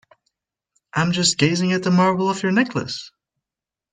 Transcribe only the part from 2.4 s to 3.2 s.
your necklace.